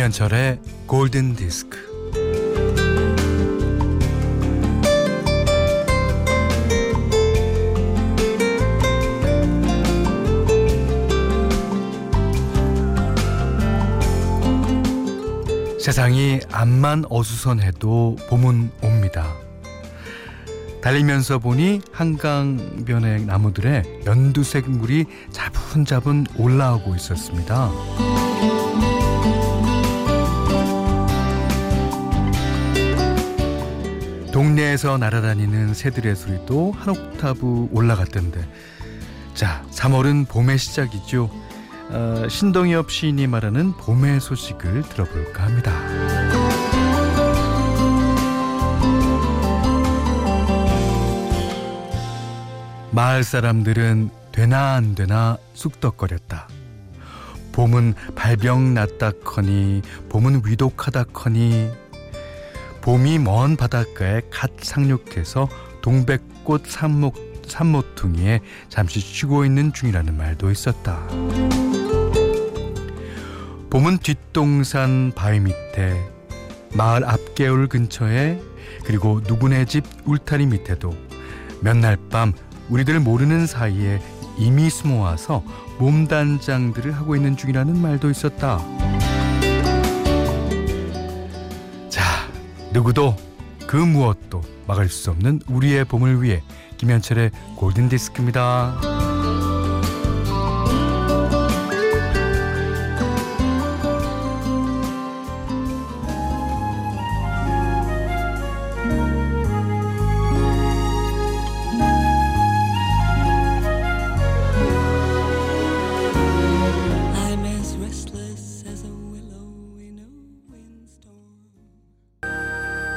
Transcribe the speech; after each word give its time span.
김현철의 0.00 0.60
골든 0.86 1.36
디스크. 1.36 1.76
세상이 15.78 16.40
암만 16.50 17.04
어수선해도 17.10 18.16
봄은 18.30 18.70
옵니다. 18.82 19.26
달리면서 20.80 21.40
보니 21.40 21.82
한강변의 21.92 23.26
나무들의 23.26 24.04
연두색 24.06 24.70
물이 24.70 25.04
자분자분 25.30 26.26
올라오고 26.38 26.94
있었습니다. 26.94 27.70
동네에서 34.50 34.98
날아다니는 34.98 35.74
새들의 35.74 36.16
소리도 36.16 36.72
한 36.72 36.88
옥타브 36.88 37.68
올라갔던데 37.72 38.40
자 39.34 39.64
3월은 39.70 40.28
봄의 40.28 40.58
시작이죠. 40.58 41.30
어, 41.90 42.26
신동엽 42.28 42.90
시인이 42.90 43.26
말하는 43.28 43.72
봄의 43.72 44.20
소식을 44.20 44.82
들어볼까 44.82 45.44
합니다. 45.44 45.72
마을 52.90 53.22
사람들은 53.22 54.10
되나 54.32 54.74
안 54.74 54.96
되나 54.96 55.38
쑥덕거렸다. 55.54 56.48
봄은 57.52 57.94
발병 58.16 58.74
났다커니 58.74 59.82
봄은 60.08 60.42
위독하다커니 60.44 61.89
봄이 62.82 63.18
먼 63.18 63.56
바닷가에 63.56 64.22
갓 64.30 64.50
상륙해서 64.60 65.48
동백꽃 65.82 66.66
산목, 66.66 67.14
산모퉁이에 67.46 68.40
잠시 68.68 69.00
쉬고 69.00 69.44
있는 69.44 69.72
중이라는 69.72 70.16
말도 70.16 70.50
있었다. 70.50 70.98
봄은 73.70 73.98
뒷동산 73.98 75.12
바위 75.14 75.40
밑에 75.40 75.96
마을 76.72 77.04
앞개울 77.04 77.68
근처에 77.68 78.40
그리고 78.84 79.20
누구네 79.26 79.64
집 79.66 79.84
울타리 80.06 80.46
밑에도 80.46 80.94
몇 81.60 81.76
날 81.76 81.96
밤 82.10 82.32
우리들 82.68 82.98
모르는 83.00 83.46
사이에 83.46 84.00
이미 84.38 84.70
숨어와서 84.70 85.44
몸단장들을 85.78 86.92
하고 86.92 87.16
있는 87.16 87.36
중이라는 87.36 87.76
말도 87.76 88.10
있었다. 88.10 88.58
누구도 92.72 93.16
그 93.66 93.76
무엇도 93.76 94.42
막을 94.66 94.88
수 94.88 95.10
없는 95.10 95.40
우리의 95.48 95.84
봄을 95.84 96.22
위해 96.22 96.42
김현철의 96.76 97.30
골든 97.56 97.88
디스크입니다. 97.88 98.89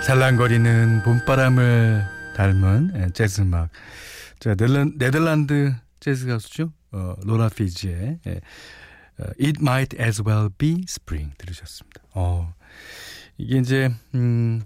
살랑거리는 0.06 1.02
봄바람을 1.04 2.04
닮은 2.36 2.92
예, 2.96 3.10
재즈 3.14 3.42
음악. 3.42 3.70
자, 4.38 4.50
네덜란, 4.50 4.98
네덜란드 4.98 5.74
재즈 6.02 6.28
가수죠. 6.28 6.74
어, 6.92 7.16
로라 7.24 7.48
피지의 7.48 8.20
예, 8.28 8.32
어, 8.32 9.24
It 9.42 9.62
Might 9.62 9.98
As 9.98 10.22
Well 10.22 10.50
Be 10.58 10.84
Spring 10.90 11.34
들으셨습니다. 11.38 12.02
어, 12.16 12.54
이게 13.38 13.60
이제 13.60 13.92
음, 14.14 14.62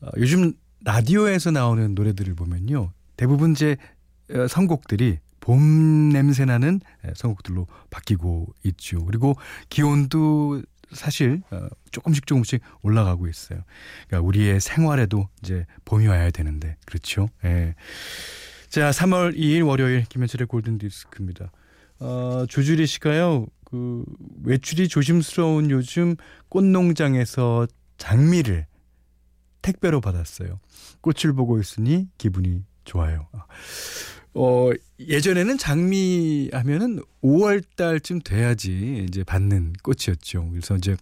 어, 0.00 0.08
요즘 0.16 0.54
라디오에서 0.84 1.52
나오는 1.52 1.94
노래들을 1.94 2.34
보면요. 2.34 2.90
대부분 3.16 3.52
이제 3.52 3.76
어, 4.34 4.48
선곡들이 4.48 5.20
봄 5.38 6.08
냄새 6.08 6.44
나는 6.44 6.80
예, 7.06 7.12
선곡들로 7.14 7.68
바뀌고 7.90 8.48
있죠. 8.64 9.04
그리고 9.04 9.36
기온도 9.68 10.62
사실 10.92 11.42
어, 11.50 11.68
조금씩 11.90 12.26
조금씩 12.26 12.60
올라가고 12.82 13.28
있어요. 13.28 13.62
그러니까 14.06 14.26
우리의 14.26 14.60
생활에도 14.60 15.28
이제 15.42 15.66
봄이 15.84 16.06
와야 16.06 16.30
되는데 16.30 16.76
그렇죠. 16.86 17.28
예. 17.44 17.74
자, 18.68 18.90
3월 18.90 19.36
2일 19.36 19.66
월요일 19.66 20.04
김현철의 20.04 20.46
골든 20.46 20.78
디스크입니다. 20.78 21.50
어, 21.98 22.44
조주리 22.48 22.86
씨가요. 22.86 23.46
그 23.64 24.04
외출이 24.44 24.88
조심스러운 24.88 25.70
요즘 25.70 26.14
꽃농장에서 26.48 27.66
장미를 27.98 28.66
택배로 29.62 30.00
받았어요. 30.00 30.60
꽃을 31.00 31.32
보고 31.34 31.58
있으니 31.58 32.08
기분이 32.18 32.64
좋아요. 32.84 33.28
어, 34.38 34.70
예전에는 35.00 35.56
장미 35.56 36.50
하면은 36.52 37.00
5월 37.22 37.64
달쯤 37.74 38.20
돼야지 38.20 39.06
이제 39.08 39.24
받는 39.24 39.72
꽃이었죠. 39.82 40.50
그래서 40.50 40.76
이제 40.76 40.96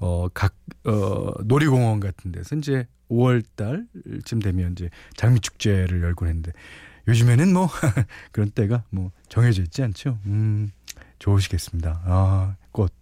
어, 0.00 0.28
각 0.28 0.54
어, 0.84 1.32
놀이공원 1.44 2.00
같은 2.00 2.30
데서 2.30 2.56
이제 2.56 2.86
5월 3.10 3.42
달쯤 3.56 4.40
되면 4.40 4.72
이제 4.72 4.90
장미 5.16 5.40
축제를 5.40 6.02
열곤 6.02 6.28
했는데 6.28 6.52
요즘에는 7.08 7.54
뭐 7.54 7.68
그런 8.32 8.50
때가 8.50 8.84
뭐 8.90 9.12
정해져 9.30 9.62
있지 9.62 9.82
않죠. 9.82 10.18
음, 10.26 10.70
좋으시겠습니다. 11.18 12.02
아, 12.04 12.56
꽃. 12.70 12.92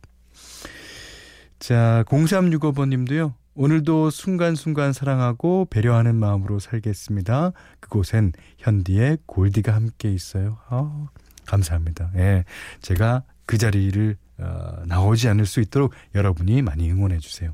자, 1.58 2.04
0365번 2.06 2.88
님도요. 2.88 3.34
오늘도 3.54 4.10
순간순간 4.10 4.92
사랑하고 4.92 5.66
배려하는 5.70 6.14
마음으로 6.16 6.58
살겠습니다. 6.58 7.52
그곳엔 7.80 8.32
현디의 8.58 9.18
골디가 9.26 9.74
함께 9.74 10.10
있어요. 10.10 10.58
아, 10.68 11.08
감사합니다. 11.46 12.12
예. 12.16 12.44
제가 12.80 13.24
그 13.44 13.58
자리를 13.58 14.16
어, 14.38 14.82
나오지 14.86 15.28
않을 15.28 15.44
수 15.46 15.60
있도록 15.60 15.92
여러분이 16.14 16.62
많이 16.62 16.90
응원해 16.90 17.18
주세요. 17.18 17.52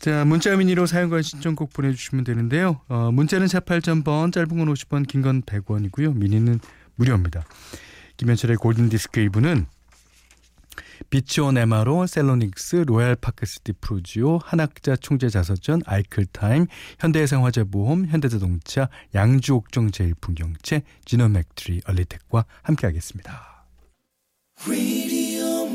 자, 0.00 0.24
문자 0.24 0.54
미니로 0.56 0.86
사용과 0.86 1.22
신청곡 1.22 1.72
보내주시면 1.72 2.24
되는데요. 2.24 2.80
어, 2.88 3.10
문자는 3.12 3.46
48,000번, 3.46 4.32
짧은 4.32 4.48
건 4.48 4.72
50원, 4.74 5.06
긴 5.06 5.22
건 5.22 5.42
100원이고요. 5.42 6.16
미니는 6.16 6.60
무료입니다. 6.96 7.44
김현철의 8.16 8.56
골든디스크 8.56 9.20
1부는 9.28 9.66
비치온 11.10 11.58
에마로, 11.58 12.06
셀로닉스, 12.06 12.84
로얄파크시티 12.86 13.74
프루지오, 13.80 14.38
한학자 14.42 14.96
총재자서전, 14.96 15.82
아이클타임, 15.86 16.66
현대해상화재보험, 16.98 18.06
현대자동차, 18.06 18.88
양주옥정 19.14 19.90
제일풍경채, 19.90 20.82
지노맥트리, 21.04 21.82
얼리텍과 21.86 22.44
함께하겠습니다. 22.62 23.66
Radio, 24.66 25.66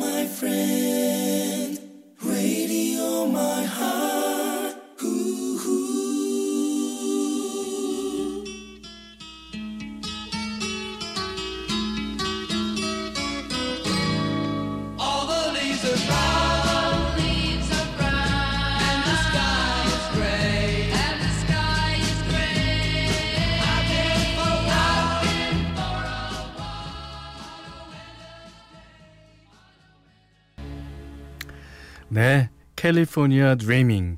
네, 32.14 32.50
캘리포니아 32.76 33.56
드리밍 33.56 34.18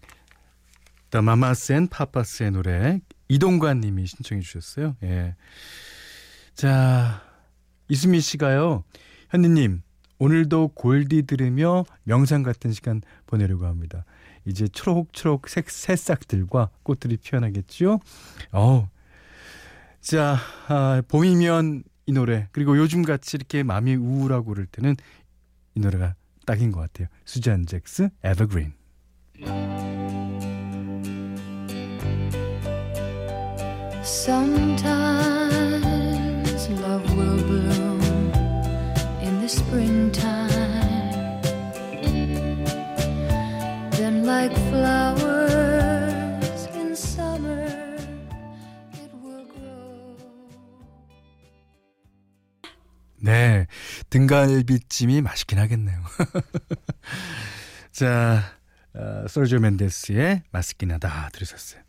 The 1.12 1.22
Mamas 1.22 1.72
and 1.72 1.95
Papas의 1.95 2.50
노래 2.50 3.00
이동관 3.28 3.81
님이 3.81 4.07
신청해 4.07 4.42
주셨어요. 4.42 4.95
예. 5.04 5.36
자, 6.56 7.22
이수미 7.90 8.19
씨가요. 8.19 8.84
현디 9.30 9.50
님, 9.50 9.84
오늘도 10.18 10.69
골디 10.69 11.28
들으며 11.28 11.86
명상 12.04 12.42
같은 12.42 12.72
시간 12.72 13.04
보내려고 13.28 13.68
합니다. 13.68 14.06
이제 14.45 14.68
초록초록 14.68 15.48
색, 15.48 15.69
새싹들과 15.69 16.72
꽃들이 16.81 17.18
피어나겠죠? 17.18 18.00
어 18.54 18.90
자, 20.01 20.38
아, 20.68 21.04
봄이면 21.07 21.84
이 22.07 22.12
노래, 22.12 22.48
그리고 22.54 22.75
요즘 22.75 23.04
같이 23.04 23.38
이렇게 23.38 23.62
마음이 23.62 23.94
우울하고 23.94 24.45
그럴 24.45 24.66
때는 24.66 24.95
이 25.75 25.80
노래가 25.80 26.16
딱인 26.45 26.72
것 26.72 26.81
같아요. 26.81 27.07
수잔 27.25 27.66
잭스 27.66 28.10
에버그린. 28.24 28.74
Sometimes 34.04 35.43
등갈비찜이 54.13 55.24
맛있긴 55.24 55.57
하겠네요. 55.57 56.00
자, 57.92 58.44
어, 58.94 59.25
솔저 59.27 59.57
맨데스의 59.60 60.44
맛있긴 60.51 60.92
하다 60.92 61.30
들으셨어요. 61.33 61.81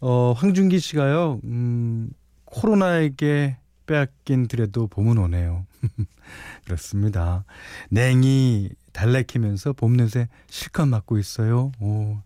어, 0.00 0.32
황준기 0.34 0.78
씨가요, 0.78 1.40
음, 1.42 2.10
코로나에게 2.44 3.56
빼앗긴 3.86 4.46
드려도 4.46 4.86
봄은 4.86 5.18
오네요. 5.18 5.66
그렇습니다. 6.64 7.44
냉이 7.90 8.70
달래키면서 8.92 9.72
봄 9.72 9.96
냄새 9.96 10.28
실컷 10.48 10.86
맡고 10.86 11.18
있어요. 11.18 11.72
오. 11.80 12.20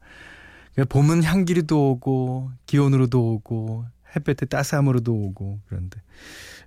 그러니까 0.74 0.92
봄은 0.92 1.24
향기로도 1.24 1.92
오고, 1.92 2.50
기온으로도 2.66 3.32
오고, 3.36 3.86
햇볕의 4.14 4.48
따스함으로도 4.50 5.14
오고, 5.14 5.60
그런데, 5.66 5.98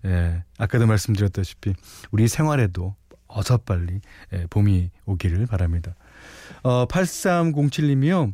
예, 0.06 0.44
아까도 0.58 0.86
말씀드렸다시피, 0.88 1.74
우리 2.12 2.28
생활에도 2.28 2.96
어서 3.28 3.58
빨리, 3.58 4.00
예, 4.34 4.46
봄이 4.50 4.92
오기를 5.06 5.48
바랍니다. 5.48 5.96
어, 6.64 6.88
8307님이요. 6.88 8.34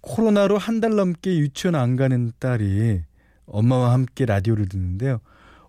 코로나로 0.00 0.56
한 0.56 0.80
달 0.80 0.94
넘게 0.94 1.36
유치원 1.38 1.74
안 1.74 1.96
가는 1.96 2.32
딸이 2.38 3.02
엄마와 3.46 3.92
함께 3.92 4.24
라디오를 4.24 4.68
듣는데요. 4.68 5.20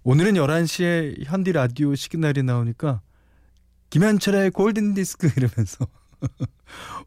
오늘은 0.03 0.33
11시에 0.33 1.23
현디 1.25 1.51
라디오 1.53 1.95
시그널이 1.95 2.43
나오니까 2.43 3.01
김현철의 3.89 4.51
골든 4.51 4.93
디스크 4.93 5.27
이러면서 5.37 5.87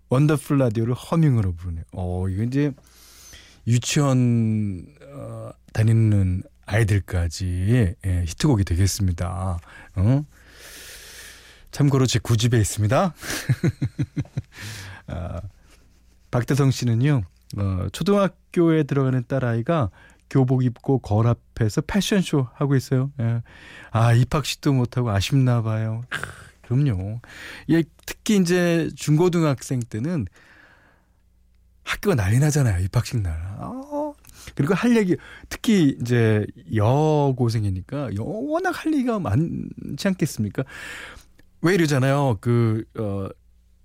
Wonderful 0.09 0.59
라디오를 0.59 0.95
허밍으로 0.95 1.53
부르네요. 1.55 1.85
어, 1.93 2.29
이거 2.29 2.43
이제 2.43 2.73
유치원 3.67 4.87
어, 5.13 5.51
다니는 5.73 6.43
아이들까지 6.71 7.97
예, 8.05 8.25
히트곡이 8.27 8.65
되겠습니다. 8.65 9.59
어? 9.97 10.25
참고로 11.73 12.07
제 12.07 12.19
구집에 12.19 12.59
있습니다. 12.59 13.15
아, 15.09 15.41
박대성 16.31 16.71
씨는요, 16.71 17.23
어, 17.59 17.87
초등학교에 17.93 18.85
들어가는 18.85 19.25
딸아이가 19.27 19.91
교복 20.31 20.65
입고 20.65 21.01
거울 21.01 21.27
앞에서 21.27 21.81
패션쇼 21.81 22.47
하고 22.55 22.77
있어요. 22.77 23.11
예. 23.21 23.43
아, 23.91 24.13
입학식도 24.13 24.73
못하고 24.73 25.11
아쉽나 25.11 25.63
봐요. 25.63 26.03
크, 26.09 26.21
그럼요. 26.63 27.21
예, 27.71 27.83
특히 28.07 28.37
이제 28.37 28.89
중고등학생 28.95 29.81
때는 29.81 30.27
학교가 31.83 32.15
난리 32.15 32.39
나잖아요. 32.39 32.85
입학식 32.85 33.21
날. 33.21 33.33
아, 33.33 33.71
그리고 34.55 34.75
할 34.75 34.97
얘기, 34.97 35.17
특히 35.49 35.97
이제 36.01 36.47
여고생이니까 36.75 38.15
여- 38.17 38.23
워낙 38.25 38.71
할 38.71 38.93
얘기가 38.95 39.19
많지 39.19 40.07
않겠습니까? 40.09 40.65
왜 41.63 41.75
이러잖아요. 41.75 42.39
그, 42.41 42.85
어, 42.99 43.29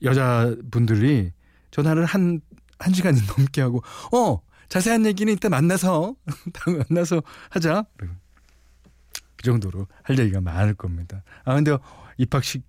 여자분들이 0.03 1.31
전화를 1.71 2.05
한, 2.05 2.41
한 2.79 2.93
시간 2.93 3.15
넘게 3.37 3.61
하고, 3.61 3.81
어, 4.13 4.41
자세한 4.69 5.05
얘기는 5.05 5.31
이따 5.31 5.49
만나서, 5.49 6.15
다음에 6.53 6.83
만나서 6.89 7.21
하자. 7.49 7.85
그 7.97 9.43
정도로 9.43 9.87
할 10.03 10.17
얘기가 10.17 10.41
많을 10.41 10.73
겁니다. 10.73 11.23
아, 11.43 11.53
근데 11.55 11.77
입학식, 12.17 12.63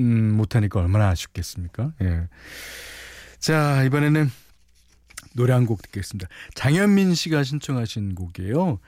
음, 0.00 0.32
못하니까 0.34 0.80
얼마나 0.80 1.08
아쉽겠습니까? 1.08 1.92
예. 2.00 2.28
자, 3.38 3.82
이번에는 3.82 4.30
노래 5.34 5.52
한 5.52 5.66
곡 5.66 5.82
듣겠습니다. 5.82 6.28
장현민 6.54 7.14
씨가 7.14 7.42
신청하신 7.44 8.14
곡이에요. 8.14 8.78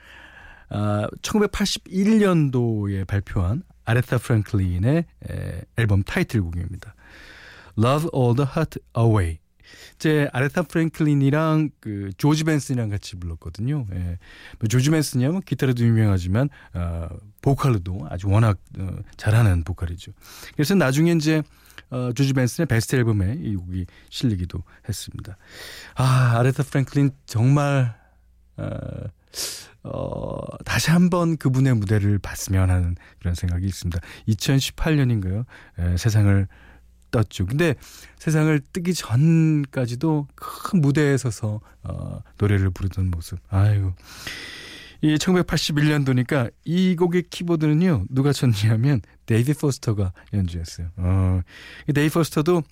아, 0.69 1.07
1981년도에 1.21 3.05
발표한 3.07 3.63
아레타 3.85 4.17
프랭클린의 4.17 5.05
에, 5.29 5.61
앨범 5.77 6.03
타이틀곡입니다. 6.03 6.95
Love 7.77 8.09
All 8.15 8.35
the 8.35 8.49
Hurt 8.55 8.79
Away. 8.97 9.39
제 9.97 10.29
아레타 10.33 10.63
프랭클린이랑 10.63 11.69
그 11.79 12.09
조지 12.17 12.43
벤슨이랑 12.43 12.89
같이 12.89 13.15
불렀거든요. 13.15 13.85
예. 13.93 14.17
뭐 14.59 14.67
조지 14.69 14.89
벤슨이야 14.89 15.29
뭐 15.31 15.41
기타로도 15.41 15.83
유명하지만 15.83 16.49
어, 16.73 17.07
보컬로도 17.41 18.07
아주 18.09 18.27
워낙 18.29 18.57
어, 18.79 18.89
잘하는 19.17 19.63
보컬이죠. 19.63 20.11
그래서 20.53 20.75
나중에 20.75 21.11
이제 21.13 21.41
어, 21.89 22.11
조지 22.13 22.33
벤슨의 22.33 22.67
베스트 22.67 22.95
앨범에 22.95 23.37
이 23.41 23.55
곡이 23.55 23.85
실리기도 24.09 24.63
했습니다. 24.87 25.37
아 25.95 26.37
아레타 26.37 26.63
프랭클린 26.63 27.11
정말 27.25 27.95
어, 28.57 28.69
어, 29.83 30.57
다시 30.65 30.89
한번 30.91 31.37
그분의 31.37 31.75
무대를 31.75 32.19
봤으면 32.19 32.69
하는 32.69 32.95
그런 33.19 33.35
생각이 33.35 33.65
있습니다. 33.65 33.99
2018년인가요? 34.27 35.45
에, 35.79 35.97
세상을 35.97 36.47
떴죠. 37.11 37.45
근데 37.45 37.75
세상을 38.17 38.59
뜨기 38.73 38.93
전까지도 38.93 40.27
큰 40.35 40.81
무대에 40.81 41.17
서서 41.17 41.61
어, 41.83 42.21
노래를 42.37 42.71
부르던 42.71 43.11
모습. 43.11 43.39
아이고. 43.49 43.93
이 45.01 45.15
1981년도니까 45.15 46.51
이 46.63 46.95
곡의 46.95 47.23
키보드는요 47.29 48.05
누가 48.09 48.31
쳤냐면 48.33 49.01
데이비드 49.25 49.53
포스터가 49.53 50.13
연주했어요. 50.33 50.89
어, 50.97 51.41
이 51.87 51.93
데이비드 51.93 52.13
포스터도 52.13 52.63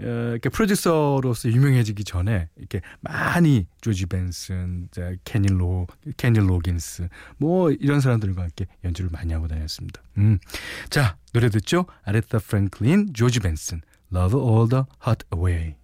어, 0.00 0.30
이렇게 0.32 0.48
프로듀서로서 0.48 1.50
유명해지기 1.50 2.04
전에 2.04 2.48
이렇게 2.56 2.80
많이 3.00 3.66
조지 3.80 4.06
벤슨, 4.06 4.88
자, 4.90 5.12
케니 5.24 5.48
로, 5.48 5.86
케니 6.16 6.38
로긴스 6.38 7.08
뭐 7.36 7.70
이런 7.70 8.00
사람들과 8.00 8.42
함께 8.42 8.66
연주를 8.84 9.10
많이 9.12 9.32
하고 9.32 9.48
다녔습니다. 9.48 10.02
음. 10.18 10.38
자 10.90 11.16
노래 11.32 11.48
듣죠? 11.50 11.86
아레타 12.04 12.38
프랭클린, 12.38 13.14
조지 13.14 13.40
벤슨, 13.40 13.80
Love 14.12 14.40
All 14.40 14.68
the 14.68 14.84
Hurt 15.06 15.24
Away. 15.32 15.76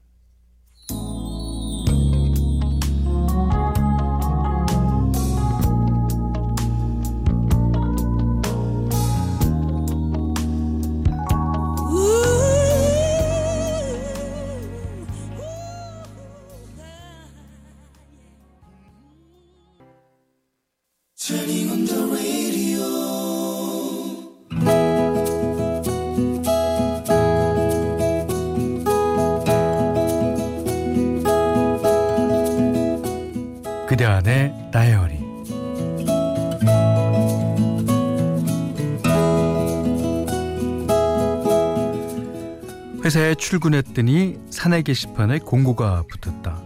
회사에 43.09 43.35
출근했더니 43.37 44.39
사내 44.51 44.83
게시판에 44.83 45.39
공고가 45.39 46.05
붙었다. 46.11 46.61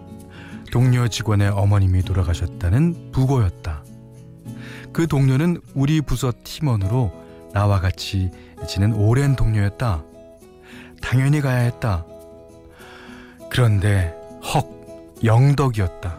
동료 0.73 1.07
직원의 1.07 1.51
어머님이 1.51 2.03
돌아가셨다는 2.03 3.13
부고였다. 3.13 3.85
그 4.93 5.07
동료는 5.07 5.61
우리 5.75 6.01
부서 6.01 6.33
팀원으로 6.43 7.13
나와 7.53 7.81
같이 7.81 8.33
지낸 8.67 8.93
오랜 8.93 9.37
동료였다. 9.37 10.03
당연히 11.01 11.41
가야 11.41 11.59
했다. 11.59 12.05
그런데 13.49 14.13
헉 14.53 14.69
영덕이었다. 15.23 16.19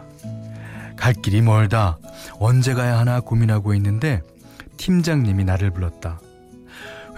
갈 0.96 1.12
길이 1.12 1.42
멀다. 1.42 1.98
언제 2.38 2.72
가야 2.72 2.98
하나 2.98 3.20
고민하고 3.20 3.74
있는데 3.74 4.22
팀장님이 4.78 5.44
나를 5.44 5.70
불렀다. 5.70 6.18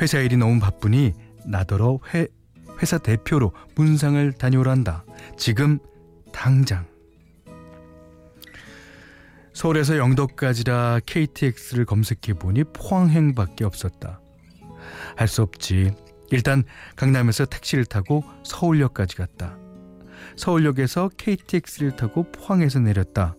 회사 0.00 0.18
일이 0.18 0.36
너무 0.36 0.58
바쁘니 0.58 1.12
나더러 1.44 2.00
회, 2.12 2.26
회사 2.82 2.98
대표로 2.98 3.52
문상을 3.74 4.32
다녀오란다. 4.34 5.04
지금 5.36 5.78
당장. 6.32 6.86
서울에서 9.54 9.96
영덕까지라 9.96 11.00
KTX를 11.06 11.86
검색해 11.86 12.38
보니 12.38 12.64
포항행밖에 12.74 13.64
없었다. 13.64 14.20
할 15.16 15.28
수 15.28 15.42
없지. 15.42 15.92
일단 16.30 16.64
강남에서 16.96 17.46
택시를 17.46 17.86
타고 17.86 18.22
서울역까지 18.44 19.16
갔다. 19.16 19.56
서울역에서 20.36 21.10
KTX를 21.16 21.96
타고 21.96 22.30
포항에서 22.32 22.80
내렸다. 22.80 23.34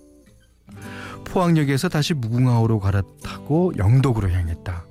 포항역에서 1.25 1.89
다시 1.89 2.13
무궁화호로 2.15 2.79
갈아타고 2.79 3.73
영덕으로 3.77 4.29
향했다. 4.29 4.86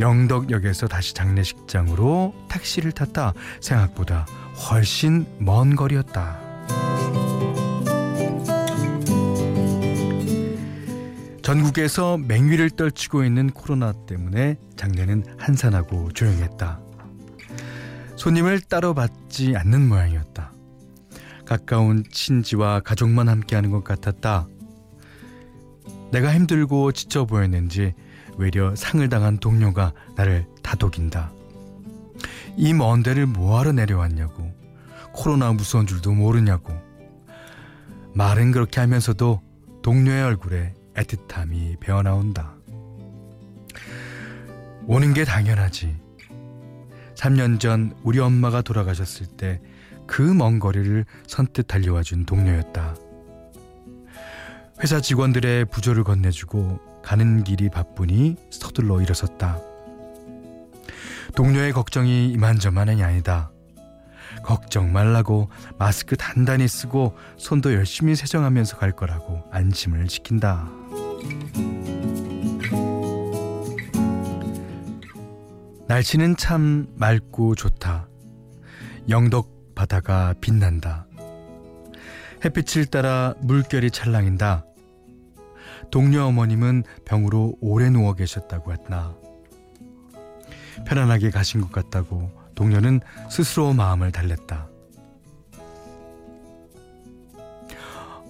영덕역에서 0.00 0.88
다시 0.88 1.14
장례식장으로 1.14 2.34
택시를 2.48 2.92
탔다. 2.92 3.34
생각보다 3.60 4.26
훨씬 4.70 5.26
먼 5.38 5.76
거리였다. 5.76 6.40
전국에서 11.42 12.16
맹위를 12.16 12.70
떨치고 12.70 13.24
있는 13.24 13.50
코로나 13.50 13.92
때문에 14.06 14.56
장례는 14.76 15.24
한산하고 15.38 16.12
조용했다. 16.12 16.80
손님을 18.16 18.60
따로 18.60 18.94
받지 18.94 19.56
않는 19.56 19.88
모양이었다. 19.88 20.52
가까운 21.46 22.04
친지와 22.12 22.80
가족만 22.80 23.28
함께하는 23.28 23.70
것 23.70 23.82
같았다. 23.82 24.46
내가 26.12 26.32
힘들고 26.32 26.92
지쳐 26.92 27.24
보였는지 27.24 27.94
외려 28.38 28.74
상을 28.76 29.06
당한 29.08 29.38
동료가 29.38 29.92
나를 30.16 30.46
다독인다. 30.62 31.32
이 32.56 32.72
먼 32.74 33.02
데를 33.02 33.26
뭐하러 33.26 33.72
내려왔냐고. 33.72 34.50
코로나 35.12 35.52
무서운 35.52 35.86
줄도 35.86 36.12
모르냐고. 36.12 36.72
말은 38.14 38.52
그렇게 38.52 38.80
하면서도 38.80 39.40
동료의 39.82 40.22
얼굴에 40.24 40.74
애틋함이 40.94 41.78
배어나온다. 41.80 42.54
오는 44.86 45.14
게 45.14 45.24
당연하지. 45.24 45.96
3년 47.14 47.60
전 47.60 47.94
우리 48.02 48.18
엄마가 48.18 48.62
돌아가셨을 48.62 49.26
때 49.26 49.60
그 50.06 50.34
먼 50.34 50.58
거리를 50.58 51.04
선뜻 51.28 51.68
달려와 51.68 52.02
준 52.02 52.26
동료였다. 52.26 52.96
회사 54.82 55.00
직원들의 55.00 55.66
부조를 55.66 56.02
건네주고 56.02 56.80
가는 57.02 57.44
길이 57.44 57.68
바쁘니 57.68 58.36
서둘러 58.50 59.00
일어섰다. 59.00 59.58
동료의 61.34 61.72
걱정이 61.72 62.28
이만저만이 62.30 63.02
아니다. 63.02 63.50
걱정 64.42 64.92
말라고 64.92 65.48
마스크 65.78 66.16
단단히 66.16 66.66
쓰고 66.68 67.16
손도 67.36 67.74
열심히 67.74 68.14
세정하면서 68.14 68.76
갈 68.76 68.92
거라고 68.92 69.42
안심을 69.50 70.08
시킨다. 70.08 70.68
날씨는 75.88 76.36
참 76.36 76.86
맑고 76.96 77.56
좋다. 77.56 78.08
영덕 79.08 79.74
바다가 79.74 80.34
빛난다. 80.40 81.06
햇빛을 82.44 82.86
따라 82.86 83.34
물결이 83.40 83.90
찰랑인다. 83.90 84.64
동료 85.90 86.24
어머님은 86.24 86.84
병으로 87.04 87.56
오래 87.60 87.90
누워 87.90 88.14
계셨다고 88.14 88.72
했나. 88.72 89.16
편안하게 90.86 91.30
가신 91.30 91.60
것 91.60 91.72
같다고 91.72 92.30
동료는 92.54 93.00
스스로 93.30 93.72
마음을 93.72 94.12
달랬다. 94.12 94.68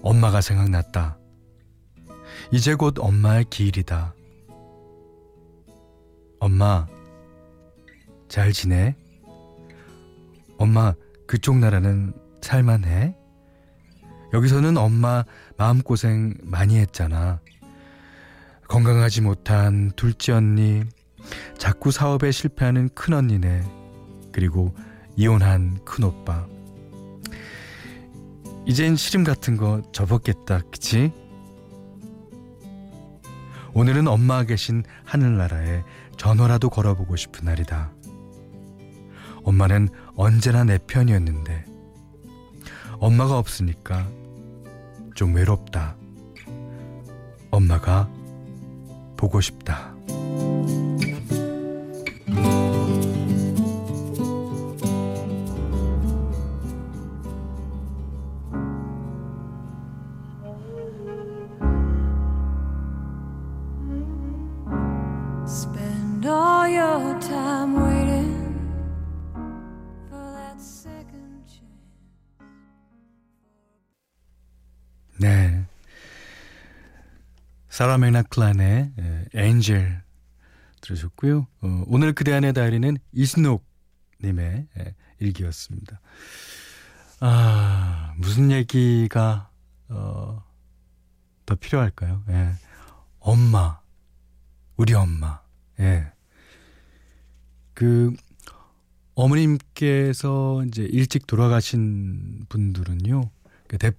엄마가 0.03 0.41
생각났다. 0.41 1.19
이제 2.53 2.75
곧 2.75 2.95
엄마의 2.99 3.45
기일이다. 3.51 4.15
엄마, 6.39 6.87
잘 8.29 8.53
지내? 8.53 8.97
엄마, 10.57 10.95
그쪽 11.27 11.59
나라는 11.59 12.15
살만해? 12.41 13.15
여기서는 14.33 14.77
엄마 14.77 15.25
마음고생 15.57 16.35
많이 16.43 16.79
했잖아. 16.79 17.41
건강하지 18.69 19.23
못한 19.23 19.91
둘째 19.97 20.33
언니, 20.33 20.85
자꾸 21.59 21.91
사업에 21.91 22.31
실패하는 22.31 22.91
큰 22.95 23.15
언니네, 23.15 23.63
그리고 24.33 24.73
이혼한 25.17 25.81
큰 25.85 26.05
오빠. 26.05 26.47
이젠 28.67 28.95
시름 28.95 29.25
같은 29.25 29.57
거 29.57 29.83
접었겠다, 29.93 30.61
그치? 30.71 31.13
오늘은 33.75 34.07
엄마가 34.07 34.45
계신 34.45 34.85
하늘나라에 35.05 35.83
전화라도 36.17 36.71
걸어보고 36.71 37.17
싶은 37.17 37.45
날이다. 37.45 37.93
엄마는 39.43 39.89
언제나 40.15 40.63
내 40.63 40.79
편이었는데, 40.79 41.65
엄마가 43.01 43.39
없으니까 43.39 44.09
좀 45.21 45.35
외롭다. 45.35 45.97
엄마가 47.51 48.09
보고 49.19 49.39
싶다. 49.43 49.90
사라 77.81 77.97
맥락클란의 77.97 78.93
예, 78.99 79.25
엔젤 79.33 80.03
들으셨고요. 80.83 81.47
어, 81.63 81.85
오늘 81.87 82.13
그대 82.13 82.31
안의 82.31 82.53
다이리는 82.53 82.99
이스녹 83.11 83.67
님의 84.23 84.67
예, 84.79 84.95
일기였습니다. 85.19 85.99
아, 87.21 88.13
무슨 88.19 88.51
얘기가 88.51 89.49
어, 89.89 90.45
더 91.47 91.55
필요할까요? 91.55 92.23
예. 92.29 92.51
엄마. 93.19 93.81
우리 94.77 94.93
엄마. 94.93 95.41
예. 95.79 96.13
그 97.73 98.13
어머님께서 99.15 100.67
이제 100.67 100.83
일찍 100.83 101.27
돌아가신 101.27 102.45
분들은요. 102.51 103.31
그, 103.69 103.79
대, 103.79 103.93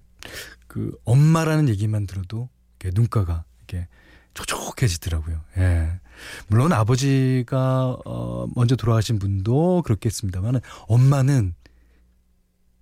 그 0.68 0.96
엄마라는 1.04 1.68
얘기만 1.68 2.06
들어도 2.06 2.48
눈가가 2.94 3.44
이렇게 3.72 3.88
촉촉해지더라고요. 4.34 5.40
예. 5.58 6.00
물론 6.46 6.72
아버지가 6.72 7.98
어 8.04 8.46
먼저 8.54 8.76
돌아가신 8.76 9.18
분도 9.18 9.82
그렇겠습니다만 9.82 10.60
엄마는 10.86 11.54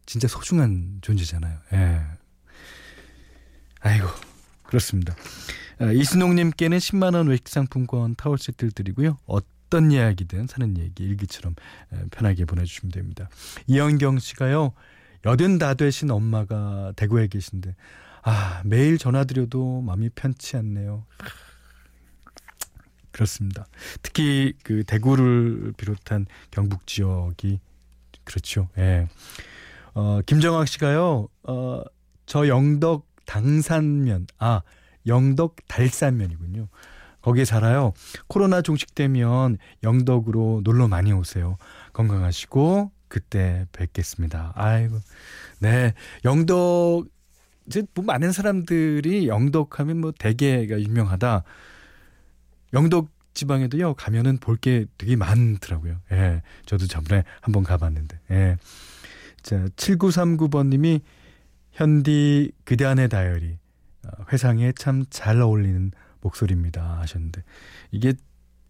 진짜 0.06 0.28
소중한 0.28 0.98
존재잖아요. 1.00 1.58
예. 1.72 2.00
아이고 3.80 4.06
그렇습니다. 4.64 5.14
아, 5.78 5.90
이순옥님께는 5.92 6.78
10만 6.78 7.14
원 7.14 7.28
외식 7.28 7.48
상품권 7.48 8.14
타월 8.14 8.38
세트를 8.38 8.72
드리고요. 8.72 9.16
어떤 9.26 9.90
이야기든 9.90 10.46
사는 10.46 10.76
얘기 10.78 11.04
일기처럼 11.04 11.54
에, 11.92 12.04
편하게 12.10 12.44
보내주시면 12.44 12.92
됩니다. 12.92 13.28
이영경 13.66 14.18
씨가요. 14.18 14.74
여든 15.24 15.58
다 15.58 15.74
되신 15.74 16.10
엄마가 16.10 16.92
대구에 16.96 17.26
계신데 17.28 17.74
아 18.22 18.62
매일 18.64 18.98
전화드려도 18.98 19.82
마음이 19.82 20.10
편치 20.10 20.56
않네요. 20.56 21.06
그렇습니다. 23.10 23.66
특히 24.02 24.54
그 24.62 24.84
대구를 24.84 25.72
비롯한 25.76 26.26
경북 26.50 26.86
지역이 26.86 27.60
그렇죠. 28.24 28.68
예. 28.78 29.08
어, 29.94 30.20
김정학 30.24 30.68
씨가요. 30.68 31.28
어, 31.42 31.82
저 32.26 32.46
영덕 32.46 33.06
당산면 33.26 34.26
아 34.38 34.62
영덕 35.06 35.56
달산면이군요. 35.68 36.68
거기에 37.22 37.44
살아요. 37.44 37.92
코로나 38.28 38.62
종식되면 38.62 39.58
영덕으로 39.82 40.62
놀러 40.64 40.88
많이 40.88 41.12
오세요. 41.12 41.58
건강하시고 41.92 42.92
그때 43.08 43.66
뵙겠습니다. 43.72 44.52
아이고. 44.54 44.98
네. 45.58 45.94
영덕 46.24 47.06
이제 47.66 47.82
뭐 47.94 48.04
많은 48.04 48.32
사람들이 48.32 49.28
영덕하면 49.28 49.98
뭐 50.00 50.12
대게가 50.18 50.80
유명하다. 50.80 51.44
영덕 52.72 53.08
지방에도요 53.34 53.94
가면은 53.94 54.38
볼 54.38 54.56
게 54.60 54.86
되게 54.98 55.16
많더라고요. 55.16 56.00
예. 56.12 56.42
저도 56.66 56.86
저번에 56.86 57.24
한번 57.40 57.62
가봤는데. 57.62 58.18
예. 58.32 58.56
자, 59.42 59.64
7939번님이 59.76 61.00
현디 61.72 62.52
그대 62.64 62.84
안의 62.84 63.08
다이어리 63.08 63.56
어, 64.06 64.10
회상에 64.32 64.72
참 64.72 65.04
잘 65.08 65.40
어울리는 65.40 65.92
목소리입니다 66.20 66.98
하셨는데 67.00 67.42
이게 67.90 68.12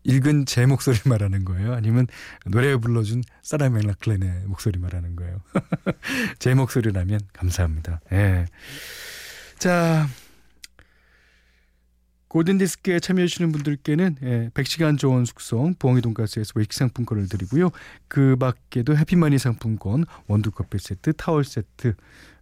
읽은 0.05 0.47
제 0.47 0.67
목소리 0.67 0.99
말하는 1.05 1.45
거예요? 1.45 1.75
아니면 1.75 2.07
노래 2.47 2.77
불러준 2.77 3.23
사라 3.43 3.69
맥락클랜의 3.69 4.45
목소리 4.47 4.79
말하는 4.79 5.17
거예요? 5.17 5.41
제 6.39 6.55
목소리라면 6.55 7.21
감사합니다. 7.33 8.01
예. 8.13 8.47
자, 9.59 10.09
골든디스크에 12.29 13.01
참여해주시는 13.01 13.51
분들께는 13.51 14.17
예, 14.23 14.51
100시간 14.55 14.97
좋은 14.97 15.25
숙성 15.25 15.75
부엉이 15.79 16.01
돈가스에서 16.01 16.53
웨이크 16.55 16.77
상품권을 16.77 17.29
드리고요. 17.29 17.71
그 18.07 18.37
밖에도 18.37 18.97
해피머니 18.97 19.39
상품권, 19.39 20.05
원두커피 20.29 20.79
세트, 20.79 21.15
타월 21.15 21.45
세트, 21.45 21.95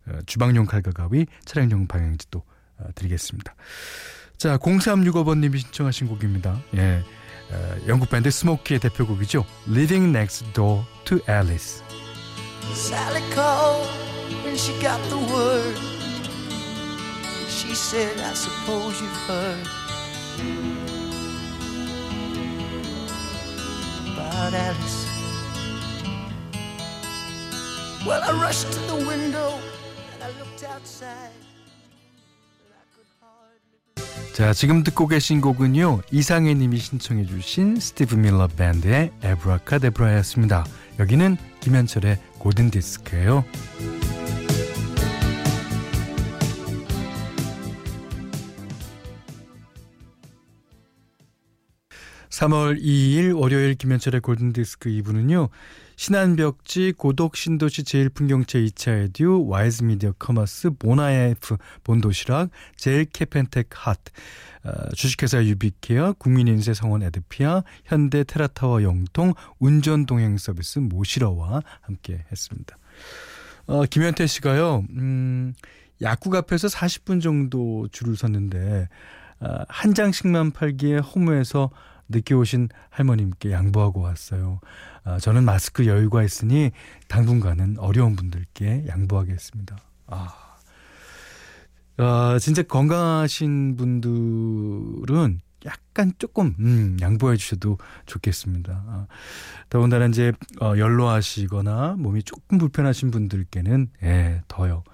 어, 0.07 0.19
주방용 0.27 0.67
칼과 0.67 0.91
가위, 0.91 1.27
차량용 1.47 1.87
방향지도 1.87 2.43
어, 2.79 2.88
드리겠습니다. 2.95 3.55
자, 4.37 4.59
0365번님이 4.59 5.59
신청하신 5.59 6.07
곡입니다. 6.09 6.62
예, 6.75 7.03
어, 7.03 7.05
영국 7.88 8.10
밴드 8.10 8.32
스모키의 8.32 8.80
대표곡이죠. 8.80 9.46
Living 9.68 10.10
Next 10.10 10.46
Door 10.53 10.86
to 11.06 11.20
Alice. 11.30 11.84
Sally 12.74 13.22
called 13.34 13.89
when 14.44 14.56
she 14.56 14.74
got 14.82 15.01
the 15.10 15.18
word. 15.18 15.77
She 17.48 17.75
said, 17.75 18.18
I 18.20 18.34
suppose 18.34 19.00
you've 19.01 19.27
heard 19.27 19.68
about 24.13 24.53
Alice. 24.53 25.08
Well, 28.06 28.22
I 28.22 28.32
rushed 28.42 28.72
to 28.72 28.80
the 28.80 29.06
window 29.06 29.60
and 30.13 30.24
I 30.24 30.30
looked 30.39 30.63
outside. 30.63 31.32
자, 34.38 34.52
지금 34.52 34.85
듣고 34.85 35.09
계신 35.09 35.40
곡은요. 35.40 36.02
이상해 36.12 36.54
님이 36.54 36.78
신청해 36.78 37.26
주신 37.26 37.75
스티브 37.75 38.14
밀러 38.14 38.47
밴드의 38.47 39.11
에브라카데브라였습니다. 39.21 40.64
여기는 41.00 41.37
김현철의 41.59 42.18
골든 42.38 42.71
디스크예요. 42.71 43.45
3월 52.38 52.80
2일 52.80 53.37
월요일 53.37 53.75
김현철의 53.75 54.21
골든디스크 54.21 54.90
2부는요. 54.90 55.49
신한벽지 55.97 56.92
고독 56.97 57.35
신도시 57.35 57.83
제일풍경채 57.83 58.61
2차 58.61 59.07
에듀 59.07 59.49
와이즈 59.49 59.83
미디어 59.83 60.12
커머스 60.12 60.71
모나에프 60.78 61.57
본도시락 61.83 62.50
제일 62.76 63.07
케펜텍 63.07 63.71
핫 63.73 63.99
어, 64.62 64.71
주식회사 64.95 65.45
유비케어 65.45 66.12
국민인세 66.12 66.75
성원 66.75 67.02
에드피아 67.02 67.64
현대 67.85 68.23
테라타워 68.23 68.85
영통 68.85 69.35
운전 69.59 70.07
동행 70.07 70.38
서비스 70.38 70.78
모시러와 70.78 71.62
함께 71.80 72.25
했습니다. 72.30 72.78
어, 73.66 73.85
김현태 73.85 74.28
씨가요. 74.28 74.85
음, 74.90 75.54
약국 76.02 76.37
앞에서 76.37 76.68
40분 76.68 77.21
정도 77.21 77.88
줄을 77.90 78.14
섰는데 78.14 78.88
어, 79.40 79.59
한 79.68 79.92
장씩만 79.92 80.52
팔기에 80.52 80.99
허무해서 80.99 81.71
늦게 82.09 82.35
오신 82.35 82.69
할머님께 82.91 83.53
양보하고 83.53 84.00
왔어요. 84.00 84.61
아, 85.05 85.19
저는 85.19 85.45
마스크 85.45 85.87
여유가 85.87 86.23
있으니 86.23 86.71
당분간은 87.09 87.78
어려운 87.78 88.17
분들께 88.17 88.87
양보하겠습니다. 88.89 89.76
아, 90.06 90.49
아, 91.99 92.39
진짜 92.41 92.63
건강하신 92.63 93.76
분들은 93.76 95.41
약간 95.67 96.13
조금 96.19 96.54
음, 96.61 96.97
양보해 97.00 97.37
주셔도 97.37 97.78
좋겠습니다. 98.06 98.85
아, 98.87 99.06
더군다나 99.69 100.06
이제 100.06 100.32
어, 100.61 100.75
연로하시거나 100.78 101.97
몸이 101.99 102.23
조금 102.23 102.59
불편하신 102.59 103.11
분들께는 103.11 103.91
예, 104.04 104.43
더요. 104.47 104.85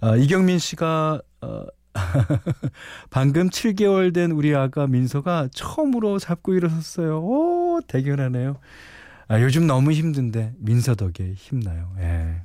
아, 0.00 0.16
이경민 0.16 0.58
씨가 0.58 1.20
어, 1.42 1.64
방금 3.10 3.50
7개월 3.50 4.12
된 4.14 4.30
우리 4.32 4.54
아가 4.54 4.86
민서가 4.86 5.48
처음으로 5.52 6.18
잡고 6.18 6.54
일어섰어요. 6.54 7.20
오, 7.20 7.80
대견하네요. 7.86 8.58
아, 9.28 9.40
요즘 9.40 9.66
너무 9.66 9.92
힘든데 9.92 10.54
민서 10.58 10.94
덕에 10.94 11.34
힘나요. 11.34 11.92
예. 11.98 12.42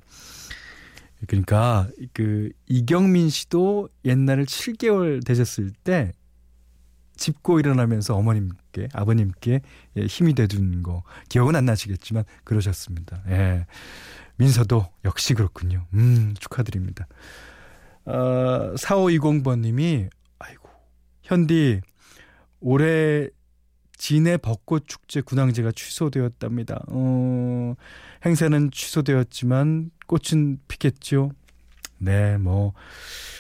그러니까 1.27 1.87
그 2.13 2.51
이경민 2.67 3.29
씨도 3.29 3.89
옛날에 4.03 4.43
7개월 4.43 5.25
되셨을 5.25 5.71
때 5.83 6.11
짚고 7.15 7.59
일어나면서 7.59 8.15
어머님께 8.15 8.89
아버님께 8.91 9.61
예, 9.97 10.05
힘이 10.05 10.33
돼준 10.33 10.83
거 10.83 11.03
기억은 11.29 11.55
안 11.55 11.65
나시겠지만 11.65 12.25
그러셨습니다. 12.43 13.23
예. 13.29 13.65
민서도 14.37 14.85
역시 15.05 15.33
그렇군요. 15.33 15.85
음, 15.93 16.33
축하드립니다. 16.39 17.07
어, 18.05 18.73
4520번님이 18.75 20.09
아이고 20.39 20.69
현디 21.23 21.81
올해 22.59 23.29
진해 23.97 24.37
벚꽃 24.37 24.87
축제 24.87 25.21
군항제가 25.21 25.71
취소되었답니다. 25.71 26.83
어, 26.89 27.75
행사는 28.25 28.71
취소되었지만 28.71 29.91
꽃은 30.07 30.59
피겠죠. 30.67 31.31
네, 31.99 32.37
뭐 32.37 32.73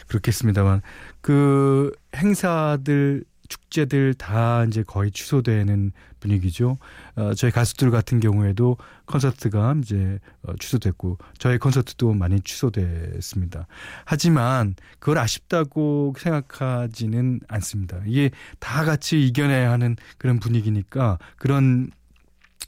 그렇겠습니다만 0.07 0.81
그 1.19 1.91
행사들 2.15 3.25
축제들 3.53 4.15
다 4.15 4.65
이제 4.65 4.81
거의 4.81 5.11
취소되는 5.11 5.91
분위기죠. 6.19 6.77
어, 7.15 7.33
저희 7.35 7.51
가수들 7.51 7.91
같은 7.91 8.19
경우에도 8.19 8.77
콘서트가 9.05 9.75
이제 9.83 10.19
어, 10.41 10.53
취소됐고 10.59 11.19
저희 11.37 11.59
콘서트도 11.59 12.13
많이 12.13 12.41
취소됐습니다. 12.41 13.67
하지만 14.05 14.75
그걸 14.99 15.19
아쉽다고 15.19 16.15
생각하지는 16.17 17.41
않습니다. 17.47 18.01
이게 18.07 18.31
다 18.59 18.85
같이 18.85 19.23
이겨내야 19.27 19.71
하는 19.71 19.97
그런 20.17 20.39
분위기니까 20.39 21.19
그런 21.37 21.91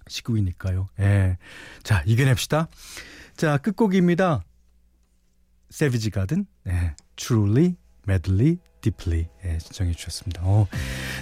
시국이니까요. 0.07 0.87
예. 0.99 1.37
자, 1.81 2.03
이겨냅시다. 2.05 2.67
자, 3.35 3.57
끝곡입니다. 3.57 4.43
세비지 5.71 6.11
가든, 6.11 6.45
네, 6.63 6.95
Truly, 7.15 7.75
Madly, 8.07 8.59
Deeply 8.85 9.27
예, 9.45 9.57
신청해 9.59 9.93
주셨습니다. 9.93 10.41
어. 10.43 10.67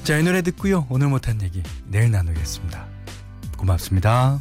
자, 0.04 0.18
이 0.18 0.24
노래 0.24 0.42
듣고요. 0.42 0.86
오늘 0.90 1.08
못한 1.08 1.42
얘기 1.42 1.64
내일 1.86 2.12
나누겠습니다. 2.12 2.88
고맙습니다. 3.58 4.40